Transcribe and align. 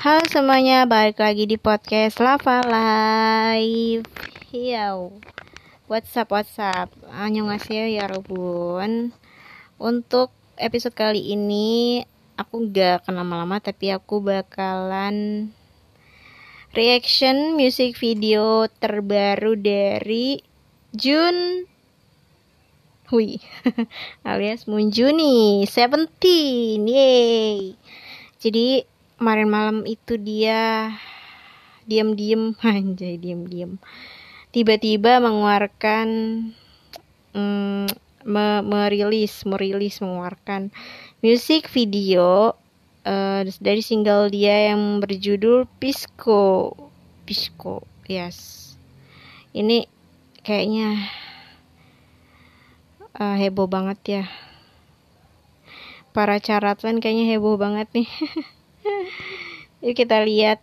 Halo 0.00 0.24
semuanya, 0.32 0.88
balik 0.88 1.20
lagi 1.20 1.44
di 1.44 1.60
podcast 1.60 2.24
Lava 2.24 2.64
Live. 2.64 4.08
Yo, 4.48 5.12
what's 5.92 6.16
up, 6.16 6.32
what's 6.32 6.56
up? 6.56 6.88
Annyeonghaseyo 7.12 7.84
ya 7.84 8.08
Robun. 8.08 9.12
Untuk 9.76 10.32
episode 10.56 10.96
kali 10.96 11.36
ini, 11.36 12.00
aku 12.40 12.72
gak 12.72 13.04
akan 13.04 13.20
lama-lama, 13.20 13.60
tapi 13.60 13.92
aku 13.92 14.24
bakalan 14.24 15.52
reaction 16.72 17.52
music 17.60 18.00
video 18.00 18.72
terbaru 18.80 19.52
dari 19.52 20.40
Jun 20.96 21.68
Hui 23.12 23.36
alias 24.24 24.64
Munjuni 24.64 25.68
Seventeen 25.68 26.88
Yeay 26.88 27.76
Jadi 28.40 28.88
kemarin 29.20 29.52
malam 29.52 29.78
itu 29.84 30.16
dia 30.16 30.88
diam-diam 31.84 32.56
anjay 32.64 33.20
diam-diam. 33.20 33.76
Tiba-tiba 34.48 35.20
mengeluarkan 35.20 36.08
mm, 37.36 37.86
me 38.24 38.46
merilis 38.64 39.44
merilis 39.44 40.00
mengeluarkan 40.00 40.72
musik 41.20 41.68
video 41.68 42.56
uh, 43.04 43.44
dari 43.60 43.84
single 43.84 44.32
dia 44.32 44.72
yang 44.72 45.04
berjudul 45.04 45.68
Pisco. 45.76 46.72
Pisco 47.28 47.84
yes. 48.08 48.72
Ini 49.52 49.84
kayaknya 50.40 50.96
uh, 53.20 53.36
heboh 53.36 53.68
banget 53.68 54.00
ya. 54.08 54.24
Para 56.10 56.40
caratwan 56.40 56.98
kayaknya 57.04 57.36
heboh 57.36 57.54
banget 57.60 57.86
nih 57.94 58.08
yuk 59.84 59.96
kita 59.96 60.24
lihat 60.24 60.60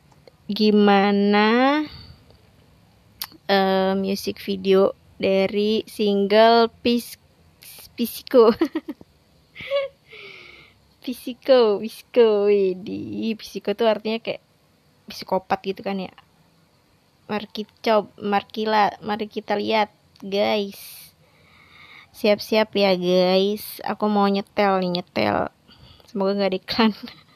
gimana 0.48 1.84
uh, 3.49 3.93
music 3.98 4.40
video 4.41 4.93
dari 5.18 5.82
single 5.90 6.70
Pis 6.82 7.18
Pisiko 7.98 8.54
Pisiko 11.04 11.79
Pisiko 11.79 12.51
di 12.79 13.34
Pisiko 13.40 13.73
tuh 13.73 13.88
artinya 13.88 14.20
kayak 14.20 14.43
psikopat 15.07 15.63
gitu 15.63 15.82
kan 15.82 16.04
ya. 16.04 16.12
Mari 17.32 17.48
kita 17.51 17.71
coba 17.84 18.12
mari 18.20 18.48
kita 18.51 18.99
mari 19.04 19.26
kita 19.32 19.55
lihat 19.55 19.90
guys. 20.20 20.79
Siap-siap 22.12 22.76
ya 22.76 22.91
guys. 22.95 23.79
Aku 23.88 24.12
mau 24.12 24.27
nyetel 24.27 24.84
nih 24.84 24.99
nyetel. 24.99 25.48
Semoga 26.07 26.35
nggak 26.35 26.51
ada 26.51 26.60
iklan 26.60 26.91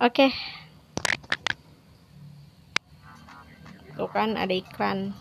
oke. 0.00 0.16
Okay. 0.16 0.32
tuh 4.00 4.08
kan 4.08 4.32
ada 4.40 4.56
iklan. 4.56 5.12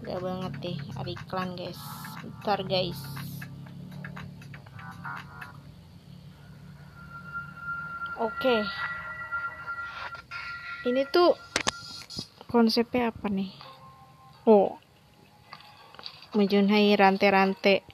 Gak 0.00 0.16
banget 0.24 0.52
deh 0.64 0.78
ada 0.96 1.10
iklan 1.12 1.60
guys. 1.60 1.76
Bentar 2.24 2.64
guys. 2.64 2.96
Oke. 8.16 8.32
Okay. 8.40 8.60
ini 10.88 11.04
tuh 11.12 11.36
konsepnya 12.48 13.12
apa 13.12 13.28
nih? 13.28 13.52
Oh. 14.48 14.80
Menjunhai 16.32 16.96
rantai-rantai. 16.96 17.84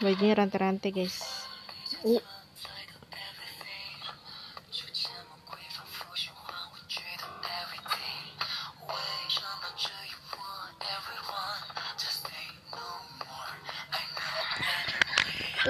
Bajunya 0.00 0.40
rantai-rantai 0.40 0.88
guys. 0.88 1.20
Uh. 2.00 2.37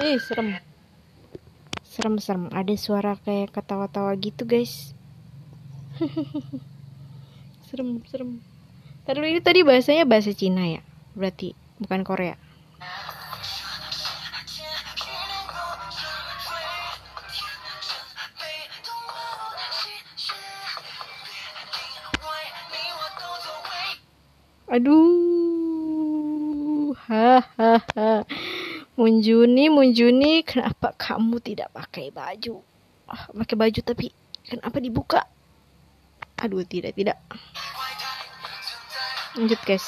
Ih, 0.09 0.17
serem. 0.17 0.57
Serem-serem. 1.85 2.49
Ada 2.49 2.73
suara 2.81 3.13
kayak 3.21 3.53
ketawa-tawa 3.53 4.17
gitu, 4.17 4.41
guys. 4.41 4.97
serem, 7.69 8.01
serem. 8.09 8.41
Tadi 9.05 9.21
ini 9.21 9.37
tadi 9.37 9.61
bahasanya 9.61 10.09
bahasa 10.09 10.33
Cina 10.33 10.65
ya? 10.65 10.81
Berarti 11.13 11.53
bukan 11.77 12.01
Korea. 12.01 12.33
Aduh, 24.73 24.97
hahaha. 27.05 28.25
Munjuni, 28.99 29.71
Munjuni, 29.71 30.43
kenapa 30.43 30.91
kamu 30.91 31.39
tidak 31.39 31.71
pakai 31.71 32.11
baju? 32.11 32.59
Oh, 33.07 33.23
pakai 33.39 33.55
baju 33.55 33.79
tapi 33.79 34.11
kenapa 34.43 34.83
dibuka? 34.83 35.23
Aduh, 36.43 36.67
tidak, 36.67 36.99
tidak 36.99 37.15
lanjut 39.39 39.61
guys 39.63 39.85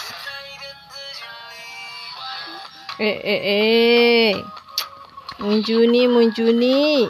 eh 3.02 3.18
eh 3.20 3.42
eh 3.42 4.34
Munjuni 5.42 6.08
Munjuni 6.08 7.10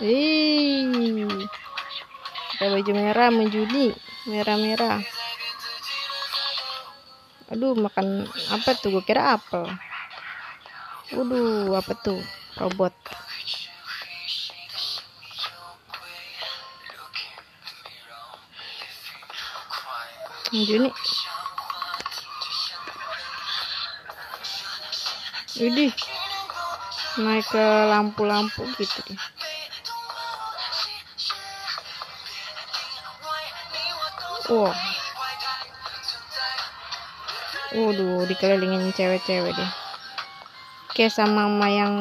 Ih, 0.00 1.28
pakai 2.56 2.68
baju 2.72 2.90
merah 2.96 3.28
Munjuni 3.28 3.92
merah-merah. 4.24 5.19
Aduh, 7.50 7.74
makan 7.74 8.30
apa 8.54 8.70
tuh? 8.78 8.94
Gue 8.94 9.04
kira 9.04 9.34
apel. 9.34 9.66
Waduh, 11.14 11.74
apa 11.74 11.92
tuh? 11.98 12.18
Robot. 12.58 12.94
Juni 20.50 20.90
Widih 25.60 25.94
naik 27.20 27.46
ke 27.52 27.64
lampu-lampu 27.90 28.66
gitu 28.74 28.98
deh 29.06 29.18
wow 34.50 34.89
waduh 37.70 38.26
dikelilingin 38.26 38.90
cewek-cewek 38.94 39.54
deh. 39.54 39.72
Kayak 40.90 41.14
sama 41.14 41.46
mama 41.46 41.68
yang 41.70 41.94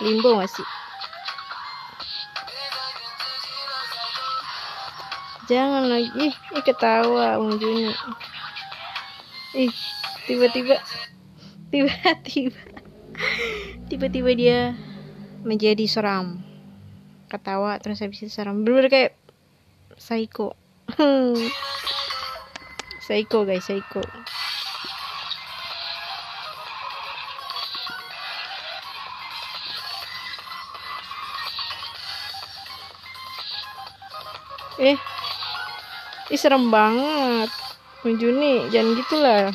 limbo 0.00 0.40
gak 0.40 0.48
sih? 0.48 0.68
Jangan 5.46 5.86
lagi. 5.86 6.10
Ih, 6.16 6.34
ketawa 6.64 7.38
Unjuni 7.38 7.92
ih 9.56 9.72
tiba-tiba 10.28 10.76
tiba-tiba 11.72 12.60
tiba-tiba 13.88 14.30
dia 14.36 14.58
menjadi 15.46 15.86
seram. 15.88 16.44
Ketawa 17.32 17.80
terus 17.80 18.04
habis 18.04 18.20
itu 18.20 18.32
seram. 18.32 18.64
-bener 18.64 18.92
kayak 18.92 19.12
psycho. 19.96 20.52
Psycho 23.06 23.46
guys 23.46 23.62
psycho 23.62 24.02
eh 34.80 34.98
Ih 36.26 36.38
serem 36.38 36.74
banget. 36.74 37.50
Juni 38.06 38.70
jangan 38.70 38.94
gitulah. 38.98 39.50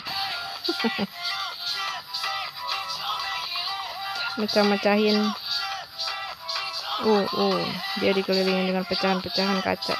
Mecah-mecahin. 4.39 5.19
Uh, 7.01 7.25
uh, 7.31 7.63
dia 8.03 8.11
dikelilingi 8.11 8.71
dengan 8.71 8.83
pecahan-pecahan 8.87 9.63
kaca. 9.63 9.95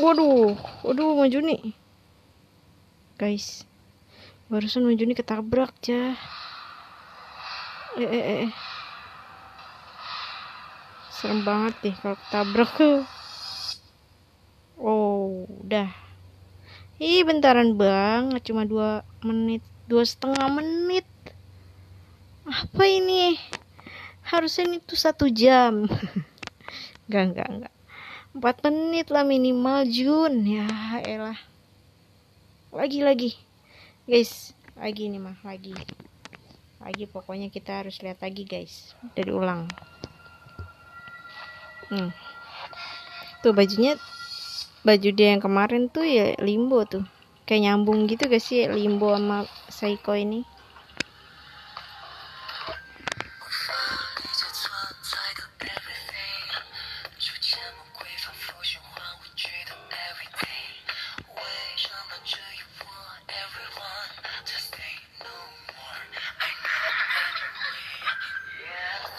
Waduh, 0.00 0.56
waduh 0.84 1.28
Juni. 1.28 1.76
Guys, 3.16 3.64
barusan 4.52 4.88
Juni 4.96 5.16
ketabrak, 5.16 5.72
cah. 5.80 6.41
Eh, 7.92 8.08
eh, 8.08 8.08
eh. 8.08 8.38
eh. 8.48 8.52
Serem 11.12 11.44
banget 11.44 11.74
deh 11.84 11.94
kalau 12.00 12.16
ketabrak 12.16 12.72
oh 14.80 15.44
udah. 15.60 15.92
Ih 16.96 17.20
bentaran 17.28 17.76
banget 17.76 18.48
cuma 18.48 18.64
dua 18.64 19.04
menit 19.20 19.60
dua 19.84 20.08
setengah 20.08 20.48
menit. 20.48 21.04
Apa 22.48 22.84
ini? 22.88 23.36
Harusnya 24.24 24.72
ini 24.72 24.78
tuh 24.80 24.96
satu 24.96 25.28
jam. 25.28 25.84
Enggak 27.06 27.24
enggak 27.28 27.48
enggak 27.52 27.74
empat 28.32 28.64
menit 28.64 29.12
lah 29.12 29.28
minimal 29.28 29.84
Jun. 29.84 30.48
Ya 30.48 30.64
elah. 31.04 31.36
Lagi 32.72 33.04
lagi. 33.04 33.36
Guys 34.08 34.56
lagi 34.72 35.12
nih 35.12 35.20
mah 35.20 35.36
lagi 35.44 35.76
lagi 36.82 37.06
pokoknya 37.08 37.48
kita 37.48 37.82
harus 37.82 38.02
lihat 38.02 38.20
lagi 38.20 38.44
guys. 38.44 38.92
Dari 39.14 39.30
ulang 39.30 39.70
hmm. 41.92 42.10
tuh 43.44 43.52
bajunya 43.52 43.94
baju 44.82 45.08
dia 45.14 45.36
yang 45.36 45.42
kemarin 45.42 45.88
tuh 45.88 46.04
ya 46.04 46.34
limbo 46.42 46.82
tuh. 46.84 47.04
Kayak 47.42 47.74
nyambung 47.74 48.06
gitu 48.06 48.30
gak 48.30 48.42
sih 48.42 48.70
limbo 48.70 49.14
sama 49.14 49.46
Saiko 49.66 50.14
ini 50.14 50.46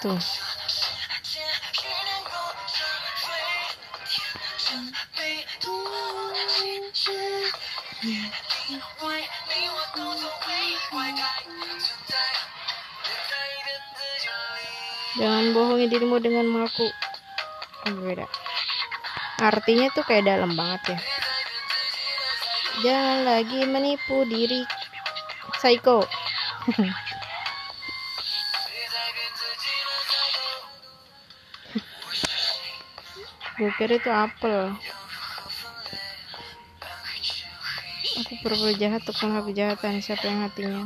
tuh 0.03 0.19
Jangan 15.13 15.55
bohongi 15.55 15.87
dirimu 15.87 16.19
dengan 16.19 16.51
mengaku. 16.51 16.89
Beda. 17.87 18.27
Artinya 19.39 19.87
tuh 19.95 20.03
kayak 20.03 20.27
dalam 20.27 20.51
banget 20.57 20.97
ya. 20.97 20.99
Jangan 22.83 23.19
lagi 23.23 23.59
menipu 23.63 24.27
diri 24.27 24.67
psycho. 25.55 26.03
Gue 33.63 33.71
kira 33.79 33.95
itu 33.95 34.11
apel. 34.11 34.75
Aku 38.19 38.35
pura-pura 38.43 38.75
jahat 38.75 39.07
melakukan 39.07 39.47
kejahatan 39.47 40.03
siapa 40.03 40.27
yang 40.27 40.43
hatinya. 40.43 40.83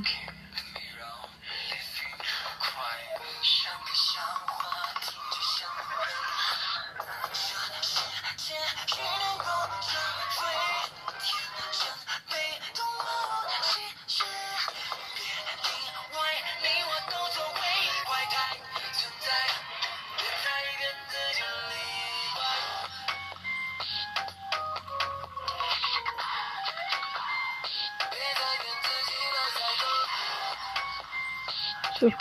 Tuh. 31.98 32.14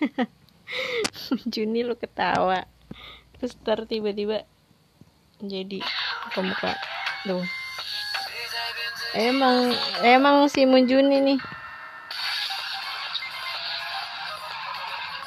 Juni 1.52 1.84
lu 1.84 1.92
ketawa. 2.00 2.64
Terus 3.36 3.52
ntar 3.60 3.84
tiba-tiba 3.84 4.48
jadi 5.44 5.84
muka 6.40 6.72
tuh. 7.28 7.44
Emang 9.12 9.76
emang 10.00 10.48
si 10.48 10.64
Munjuni 10.64 11.20
nih. 11.20 11.40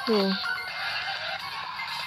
Tuh. 0.10 0.34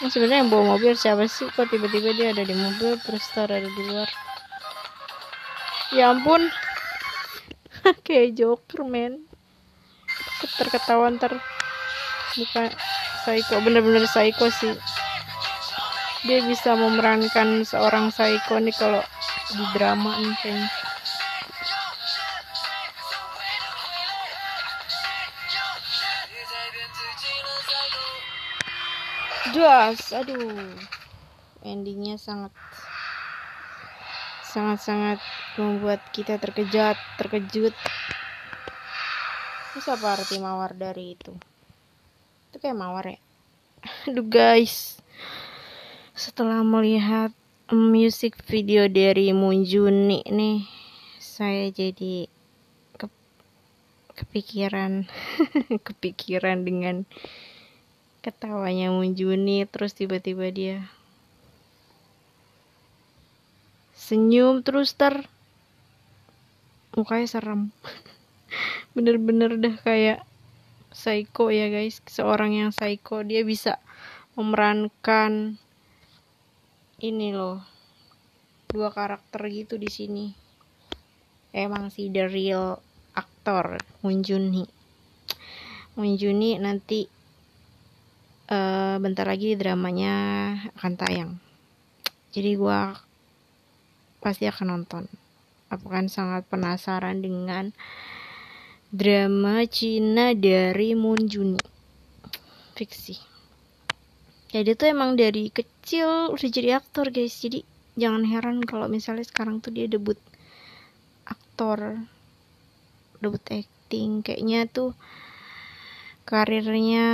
Nah, 0.01 0.09
sebenarnya 0.09 0.43
yang 0.43 0.51
bawa 0.51 0.75
mobil 0.75 0.97
siapa 0.97 1.29
sih? 1.31 1.47
Kok 1.55 1.71
tiba-tiba 1.71 2.11
dia 2.17 2.35
ada 2.35 2.43
di 2.43 2.57
mobil 2.57 2.99
terus 3.05 3.31
ada 3.37 3.63
di 3.63 3.83
luar? 3.87 4.09
Ya 5.95 6.11
ampun. 6.11 6.51
Kayak 8.07 8.35
Joker, 8.35 8.83
men 8.83 9.30
terketahuan 10.57 11.21
ter 11.21 11.37
bukan 12.37 12.71
psycho 13.25 13.61
bener-bener 13.61 14.05
psycho 14.09 14.49
sih. 14.49 14.75
Dia 16.25 16.45
bisa 16.45 16.77
memerankan 16.77 17.65
seorang 17.65 18.13
psycho 18.13 18.61
nih 18.61 18.77
kalau 18.77 19.01
di 19.53 19.65
drama 19.73 20.17
nih 20.21 20.37
kayaknya. 20.41 20.69
Jelas 29.51 30.01
aduh. 30.15 30.73
Endingnya 31.61 32.17
sangat 32.17 32.53
sangat-sangat 34.51 35.21
membuat 35.61 36.01
kita 36.11 36.41
terkejut 36.41 36.99
terkejut 37.21 37.75
Terus 39.71 39.87
apa 39.87 40.19
arti 40.19 40.37
mawar 40.43 40.75
dari 40.75 41.15
itu? 41.15 41.31
Itu 42.51 42.57
kayak 42.59 42.75
mawar 42.75 43.15
ya. 43.15 43.19
Aduh 44.11 44.27
guys. 44.27 44.99
Setelah 46.15 46.67
melihat 46.67 47.31
music 47.71 48.35
video 48.51 48.91
dari 48.91 49.31
Munjuni 49.31 50.27
nih, 50.27 50.67
saya 51.23 51.71
jadi 51.71 52.27
ke 52.99 53.07
kepikiran 54.19 55.07
kepikiran 55.87 56.67
dengan 56.67 57.07
ketawanya 58.21 58.93
Munjuni 58.93 59.65
terus 59.65 59.97
tiba-tiba 59.97 60.53
dia 60.53 60.85
senyum 63.97 64.61
terus 64.61 64.93
ter 64.93 65.25
mukanya 66.93 67.31
serem 67.31 67.73
bener-bener 68.97 69.57
dah 69.59 69.77
kayak 69.81 70.27
psycho 70.91 71.51
ya 71.51 71.71
guys. 71.71 72.03
Seorang 72.05 72.55
yang 72.55 72.71
psycho. 72.71 73.23
Dia 73.23 73.47
bisa 73.47 73.79
memerankan 74.35 75.59
ini 77.03 77.33
loh. 77.35 77.63
Dua 78.71 78.95
karakter 78.95 79.47
gitu 79.51 79.79
di 79.79 79.91
sini. 79.91 80.27
Emang 81.51 81.91
sih 81.91 82.11
the 82.15 82.31
real 82.31 82.79
aktor 83.19 83.83
Munjuni 84.07 84.63
Munjuni 85.99 86.55
nanti 86.63 87.11
uh, 88.47 88.97
bentar 89.03 89.27
lagi 89.27 89.59
dramanya 89.59 90.15
akan 90.79 90.93
tayang. 90.95 91.33
Jadi 92.31 92.55
gua 92.55 92.95
pasti 94.23 94.47
akan 94.47 94.67
nonton. 94.79 95.11
Aku 95.67 95.91
kan 95.91 96.07
sangat 96.07 96.47
penasaran 96.47 97.19
dengan 97.21 97.75
drama 98.91 99.63
Cina 99.71 100.35
dari 100.35 100.99
Moon 100.99 101.31
Juni 101.31 101.63
fiksi. 102.75 103.15
Jadi 104.51 104.75
tuh 104.75 104.91
emang 104.91 105.15
dari 105.15 105.47
kecil 105.47 106.35
udah 106.35 106.49
jadi 106.51 106.83
aktor 106.83 107.15
guys. 107.15 107.39
Jadi 107.39 107.63
jangan 107.95 108.27
heran 108.27 108.59
kalau 108.67 108.91
misalnya 108.91 109.23
sekarang 109.23 109.63
tuh 109.63 109.71
dia 109.71 109.87
debut 109.87 110.19
aktor 111.23 112.03
debut 113.23 113.45
acting. 113.47 114.27
Kayaknya 114.27 114.67
tuh 114.67 114.99
karirnya 116.27 117.07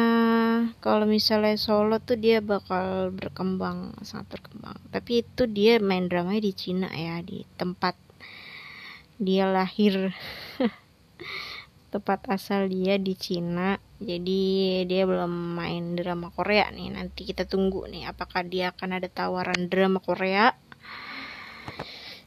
kalau 0.81 1.05
misalnya 1.05 1.61
solo 1.61 2.01
tuh 2.01 2.17
dia 2.17 2.41
bakal 2.41 3.13
berkembang 3.13 3.93
sangat 4.01 4.41
berkembang. 4.41 4.81
Tapi 4.89 5.21
itu 5.21 5.45
dia 5.45 5.77
main 5.77 6.09
drama 6.09 6.41
di 6.41 6.57
Cina 6.57 6.89
ya 6.89 7.21
di 7.21 7.45
tempat 7.61 8.01
dia 9.21 9.45
lahir 9.45 10.17
tempat 11.97 12.29
asal 12.29 12.69
dia 12.69 13.01
di 13.01 13.17
Cina. 13.17 13.81
Jadi 13.97 14.85
dia 14.85 15.09
belum 15.09 15.57
main 15.57 15.97
drama 15.97 16.29
Korea 16.29 16.69
nih. 16.69 16.93
Nanti 16.93 17.25
kita 17.25 17.49
tunggu 17.49 17.89
nih 17.89 18.13
apakah 18.13 18.45
dia 18.45 18.77
akan 18.77 19.01
ada 19.01 19.09
tawaran 19.09 19.73
drama 19.73 20.05
Korea. 20.05 20.53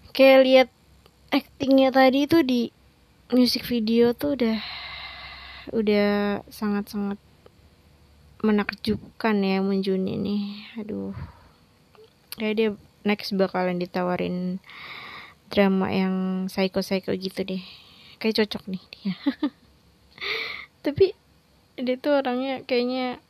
Kayak 0.09 0.39
lihat 0.41 0.69
actingnya 1.29 1.93
tadi 1.93 2.25
tuh 2.25 2.41
di 2.41 2.73
music 3.29 3.61
video 3.69 4.17
tuh 4.17 4.33
udah 4.33 4.57
udah 5.69 6.41
sangat-sangat 6.49 7.21
menakjubkan 8.41 9.37
ya 9.45 9.61
Munjun 9.61 10.09
ini. 10.09 10.65
Aduh. 10.81 11.13
Kayak 12.33 12.55
dia 12.57 12.69
next 13.05 13.37
bakalan 13.37 13.77
ditawarin 13.77 14.57
drama 15.53 15.93
yang 15.93 16.15
psycho-psycho 16.49 17.13
gitu 17.17 17.41
deh 17.45 17.88
kayak 18.19 18.43
cocok 18.43 18.63
nih 18.69 18.83
dia. 18.93 19.13
Tapi 20.85 21.15
dia 21.79 21.95
tuh 21.95 22.19
orangnya 22.19 22.61
kayaknya 22.67 23.23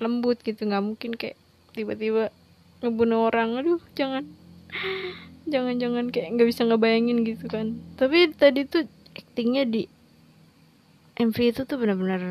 lembut 0.00 0.40
gitu 0.40 0.64
nggak 0.64 0.82
mungkin 0.82 1.12
kayak 1.14 1.38
tiba-tiba 1.76 2.32
ngebunuh 2.80 3.28
orang. 3.28 3.60
Aduh 3.60 3.80
jangan. 3.94 4.26
Jangan 5.42 5.74
jangan 5.82 6.06
kayak 6.14 6.38
nggak 6.38 6.48
bisa 6.54 6.62
ngebayangin 6.62 7.26
gitu 7.26 7.50
kan. 7.50 7.74
Tapi 7.98 8.30
tadi 8.30 8.62
tuh 8.62 8.86
actingnya 9.10 9.66
di 9.66 9.90
MV 11.18 11.34
itu 11.34 11.66
tuh 11.66 11.82
benar-benar 11.82 12.22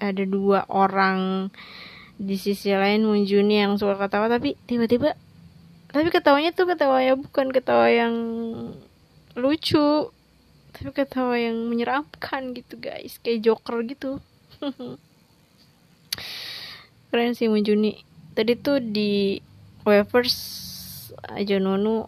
ada 0.00 0.24
dua 0.24 0.66
orang 0.72 1.52
di 2.18 2.38
sisi 2.38 2.70
lain 2.70 3.06
Munjuni 3.06 3.62
yang 3.62 3.74
suka 3.78 3.98
ketawa 3.98 4.30
tapi 4.30 4.54
tiba-tiba 4.66 5.18
tapi 5.90 6.10
ketawanya 6.10 6.50
tuh 6.54 6.66
ketawa 6.66 7.02
ya 7.02 7.14
bukan 7.14 7.54
ketawa 7.54 7.86
yang 7.90 8.14
lucu 9.34 10.13
tapi 10.74 10.90
ketawa 10.90 11.38
yang 11.38 11.70
menyeramkan 11.70 12.50
gitu 12.52 12.76
guys. 12.76 13.22
Kayak 13.22 13.46
Joker 13.46 13.86
gitu. 13.86 14.18
Keren 17.14 17.38
sih 17.38 17.46
Munjuni 17.46 18.02
tadi 18.34 18.58
tuh 18.58 18.82
di 18.82 19.38
Wevers 19.86 20.34
Nonu 21.62 22.02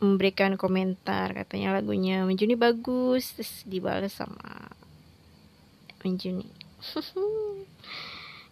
memberikan 0.00 0.56
komentar 0.56 1.30
katanya 1.36 1.76
lagunya 1.78 2.24
Menjuni 2.26 2.56
bagus 2.56 3.36
terus 3.36 3.62
dibalas 3.68 4.16
sama 4.16 4.72
Menjuni 6.02 6.48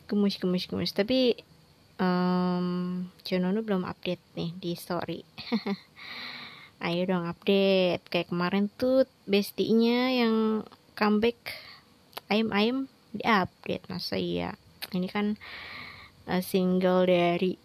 gemus 0.07 0.37
gemus 0.41 0.65
gemus 0.69 0.93
tapi 0.93 1.35
um, 1.99 3.09
Jonono 3.27 3.61
belum 3.65 3.85
update 3.89 4.23
nih 4.39 4.51
di 4.57 4.73
story 4.79 5.21
ayo 6.83 7.03
dong 7.09 7.27
update. 7.27 8.03
Kayak 8.11 8.31
kemarin 8.31 8.71
tuh 8.75 9.07
bestinya 9.25 10.11
yang 10.11 10.65
comeback. 10.99 11.59
Ayam 12.29 12.53
ayam 12.53 12.79
di 13.15 13.25
update 13.25 13.89
masa 13.89 14.21
iya? 14.21 14.55
Ini 14.93 15.09
kan 15.09 15.41
uh, 16.29 16.43
single 16.45 17.09
dari 17.09 17.57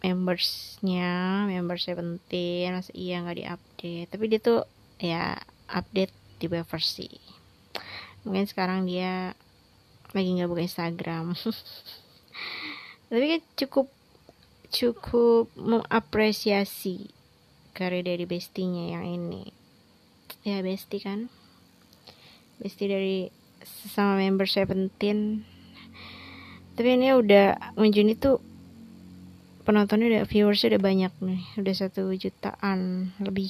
membersnya 0.00 1.44
member 1.44 1.76
Seventeen 1.76 2.76
masih 2.76 2.94
iya 2.96 3.20
nggak 3.20 3.38
diupdate? 3.38 4.08
Tapi 4.08 4.24
dia 4.28 4.40
tuh 4.40 4.60
ya 5.00 5.36
update 5.68 6.12
di 6.40 6.46
web 6.48 6.64
versi 6.64 7.40
mungkin 8.24 8.44
sekarang 8.44 8.84
dia 8.84 9.32
lagi 10.12 10.28
nggak 10.34 10.50
buka 10.50 10.66
Instagram. 10.66 11.38
Tapi 13.10 13.24
kan 13.26 13.42
cukup 13.56 13.86
cukup 14.70 15.50
mengapresiasi 15.58 17.10
karya 17.80 18.04
dari 18.04 18.28
bestinya 18.28 18.92
yang 18.92 19.08
ini. 19.08 19.48
Ya 20.44 20.60
besti 20.60 21.00
kan? 21.00 21.32
Besti 22.60 22.84
dari 22.84 23.32
sesama 23.64 24.20
member 24.20 24.44
Seventeen. 24.44 25.48
Tapi 26.76 26.88
ini 27.00 27.16
udah 27.16 27.72
Menjuni 27.80 28.20
tuh 28.20 28.36
penontonnya 29.64 30.12
udah 30.12 30.22
viewersnya 30.28 30.76
udah 30.76 30.82
banyak 30.84 31.12
nih. 31.24 31.42
Udah 31.56 31.74
satu 31.76 32.12
jutaan 32.12 33.12
lebih. 33.16 33.48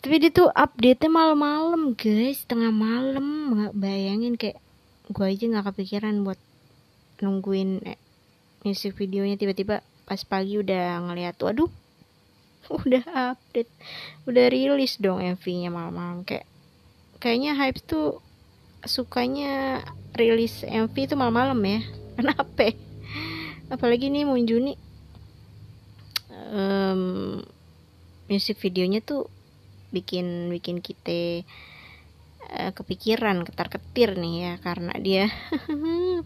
Tapi 0.00 0.14
dia 0.24 0.32
tuh 0.32 0.48
update 0.56 1.04
nya 1.04 1.10
malam-malam 1.12 1.92
guys. 1.92 2.48
Tengah 2.48 2.72
malam. 2.72 3.52
Nggak 3.52 3.74
bayangin 3.76 4.40
kayak 4.40 4.56
gue 5.12 5.26
aja 5.28 5.44
nggak 5.52 5.68
kepikiran 5.68 6.24
buat 6.24 6.40
nungguin 7.20 7.84
eh, 7.84 8.00
music 8.64 8.96
videonya 8.96 9.36
tiba-tiba 9.36 9.84
pas 10.06 10.22
pagi 10.22 10.62
udah 10.62 11.02
ngeliat 11.10 11.36
waduh 11.42 11.68
udah 12.86 13.34
update 13.34 13.70
udah 14.24 14.46
rilis 14.48 14.96
dong 15.02 15.20
MV-nya 15.20 15.68
malam-malam. 15.68 16.22
Kayak 16.22 16.46
kayaknya 17.18 17.58
hype 17.58 17.82
tuh 17.84 18.22
sukanya 18.86 19.82
rilis 20.14 20.62
MV 20.62 20.94
itu 20.94 21.14
malam-malam 21.18 21.58
ya. 21.66 21.80
Kenapa 22.16 22.72
ya? 22.72 22.74
apalagi 23.66 24.14
nih 24.14 24.22
Munjuni 24.22 24.78
um, 26.54 27.42
musik 28.30 28.58
videonya 28.62 29.02
tuh 29.02 29.26
bikin 29.90 30.50
bikin 30.50 30.78
kita 30.78 31.42
uh, 32.50 32.70
kepikiran 32.74 33.42
ketar 33.42 33.70
ketir 33.70 34.14
nih 34.18 34.34
ya 34.38 34.52
karena 34.62 34.94
dia 34.98 35.26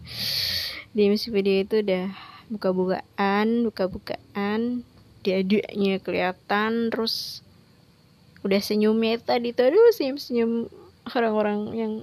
di 0.95 1.03
musik 1.09 1.33
video 1.33 1.65
itu 1.65 1.81
udah 1.81 2.30
buka-bukaan 2.51 3.63
buka-bukaan. 3.71 4.83
Dia-dianya 5.23 6.03
kelihatan 6.03 6.91
terus 6.91 7.39
udah 8.43 8.59
senyumnya 8.59 9.17
tadi 9.23 9.55
tuh. 9.55 9.71
Aduh 9.71 9.95
senyum-senyum 9.95 10.67
orang-orang 11.15 11.59
yang 11.71 11.93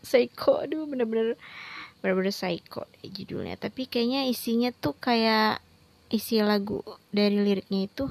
psycho. 0.00 0.64
Aduh 0.64 0.88
bener-bener 0.88 1.36
bener-bener 2.00 2.32
psycho 2.32 2.88
deh 2.98 3.12
judulnya. 3.12 3.60
Tapi 3.60 3.84
kayaknya 3.84 4.24
isinya 4.24 4.72
tuh 4.72 4.96
kayak 4.96 5.60
isi 6.08 6.40
lagu 6.40 6.80
dari 7.12 7.36
liriknya 7.36 7.84
itu. 7.84 8.08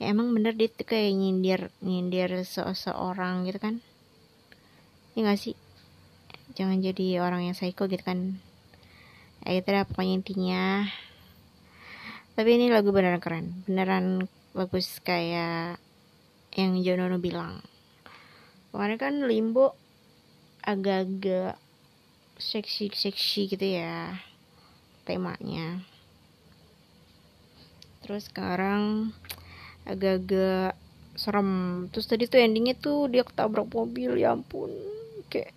Ya 0.00 0.12
emang 0.12 0.32
bener 0.32 0.56
dia 0.56 0.72
tuh 0.72 0.88
kayak 0.88 1.12
nyindir 1.12 1.60
nyindir 1.84 2.32
seseorang 2.48 3.44
gitu 3.44 3.60
kan. 3.60 3.84
Ya 5.16 5.24
gak 5.24 5.40
sih? 5.40 5.56
Jangan 6.56 6.84
jadi 6.84 7.20
orang 7.24 7.48
yang 7.48 7.56
psycho 7.56 7.88
gitu 7.88 8.04
kan 8.04 8.40
ya 9.46 9.62
itu 9.62 9.70
lah 9.70 9.86
pokoknya 9.86 10.14
intinya. 10.18 10.64
Tapi 12.34 12.58
ini 12.58 12.68
lagu 12.68 12.90
beneran 12.90 13.22
keren. 13.22 13.64
Beneran 13.64 14.26
bagus 14.52 14.98
kayak 15.00 15.78
yang 16.52 16.76
Jonono 16.82 17.16
bilang. 17.22 17.62
Kemarin 18.74 18.98
kan 19.00 19.14
Limbo 19.24 19.72
agak-agak 20.60 21.56
seksi 22.36 22.92
seksi 22.92 23.56
gitu 23.56 23.64
ya 23.64 24.20
temanya. 25.08 25.80
Terus 28.04 28.28
sekarang 28.28 29.14
agak-agak 29.88 30.76
serem. 31.16 31.86
Terus 31.94 32.04
tadi 32.10 32.28
tuh 32.28 32.42
endingnya 32.42 32.76
tuh 32.76 33.08
dia 33.08 33.24
ketabrak 33.24 33.70
mobil 33.72 34.18
ya 34.20 34.36
ampun. 34.36 34.68
Kayak 35.32 35.56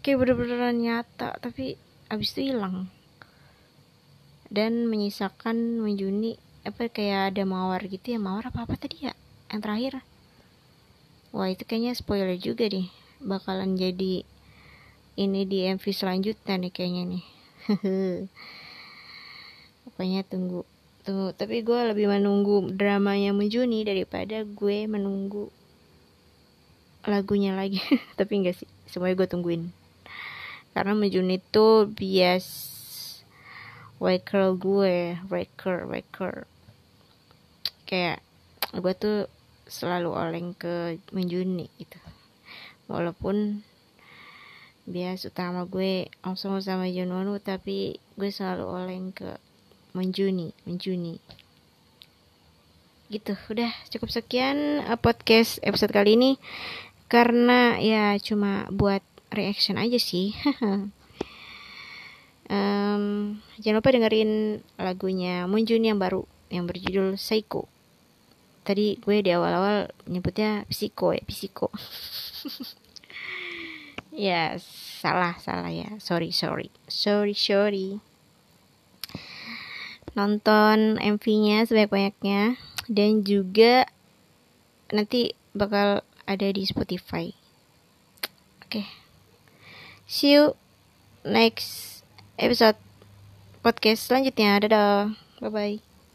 kayak 0.00 0.16
bener-beneran 0.22 0.78
nyata 0.80 1.34
tapi 1.42 1.74
abis 2.06 2.30
itu 2.38 2.54
hilang 2.54 2.86
dan 4.50 4.86
menyisakan 4.86 5.82
menjuni 5.82 6.38
apa 6.66 6.90
kayak 6.90 7.34
ada 7.34 7.42
mawar 7.46 7.82
gitu 7.86 8.14
ya. 8.14 8.18
Mawar 8.18 8.50
apa 8.50 8.66
apa 8.66 8.74
tadi 8.74 9.06
ya? 9.06 9.14
Yang 9.50 9.60
terakhir. 9.62 9.92
Wah 11.30 11.48
itu 11.52 11.62
kayaknya 11.62 11.92
spoiler 11.94 12.34
juga 12.38 12.66
deh. 12.66 12.86
Bakalan 13.22 13.78
jadi 13.78 14.26
ini 15.16 15.40
di 15.48 15.64
MV 15.64 15.84
selanjutnya 15.84 16.54
nih 16.60 16.72
kayaknya 16.74 17.02
nih. 17.16 17.24
Pokoknya 19.88 20.26
tunggu 20.26 20.66
tunggu. 21.06 21.30
Tapi 21.38 21.62
gue 21.62 21.80
lebih 21.94 22.10
menunggu 22.10 22.74
dramanya 22.74 23.30
Menjuni 23.30 23.86
daripada 23.86 24.42
gue 24.42 24.90
menunggu 24.90 25.48
lagunya 27.06 27.54
lagi. 27.54 27.78
Tapi 28.18 28.32
enggak 28.42 28.58
sih 28.58 28.68
semuanya 28.90 29.22
gue 29.22 29.28
tungguin. 29.30 29.62
Karena 30.74 30.92
Menjuni 30.92 31.38
itu 31.38 31.88
bias 31.94 32.75
waker 33.96 34.52
gue 34.60 35.16
waker 35.32 35.88
waker 35.88 36.44
kayak 37.86 38.20
gue 38.74 38.94
tuh 38.98 39.18
selalu 39.66 40.10
oleng 40.14 40.54
ke 40.54 40.98
Menjuni 41.10 41.66
gitu. 41.78 41.98
Walaupun 42.86 43.66
bias 44.86 45.26
utama 45.26 45.66
gue 45.66 46.06
langsung 46.22 46.54
sama 46.62 46.86
Junwonu 46.86 47.42
tapi 47.42 47.98
gue 48.14 48.30
selalu 48.30 48.64
oleng 48.66 49.06
ke 49.10 49.38
Menjuni 49.94 50.54
Menjuni. 50.66 51.18
Gitu 53.10 53.34
udah 53.50 53.70
cukup 53.90 54.10
sekian 54.10 54.82
uh, 54.86 54.98
podcast 54.98 55.58
episode 55.62 55.94
kali 55.94 56.14
ini. 56.18 56.30
Karena 57.06 57.78
ya 57.78 58.18
cuma 58.18 58.66
buat 58.74 59.02
reaction 59.30 59.78
aja 59.78 59.98
sih 59.98 60.34
um, 62.50 63.36
jangan 63.60 63.78
lupa 63.82 63.94
dengerin 63.94 64.62
lagunya 64.78 65.44
Menjuni 65.46 65.92
yang 65.92 66.00
baru 66.00 66.26
yang 66.50 66.64
berjudul 66.66 67.18
Psycho 67.18 67.66
tadi 68.66 68.98
gue 68.98 69.22
di 69.22 69.30
awal-awal 69.30 69.94
nyebutnya 70.10 70.66
psiko 70.66 71.14
ya 71.14 71.22
psiko 71.22 71.70
ya 74.26 74.58
salah 74.98 75.38
salah 75.38 75.70
ya 75.70 75.98
sorry 76.02 76.34
sorry 76.34 76.74
sorry 76.90 77.34
sorry 77.36 78.02
nonton 80.16 80.96
MV-nya 80.98 81.68
sebanyak-banyaknya 81.68 82.56
dan 82.88 83.22
juga 83.22 83.84
nanti 84.88 85.36
bakal 85.52 86.00
ada 86.26 86.48
di 86.50 86.64
Spotify. 86.64 87.30
Oke. 88.64 88.82
Okay. 88.82 88.86
See 90.06 90.32
you 90.38 90.54
next 91.26 91.95
episode 92.38 92.78
podcast 93.64 94.08
selanjutnya. 94.08 94.60
Dadah. 94.62 95.14
Bye 95.42 95.50
bye. 95.52 95.85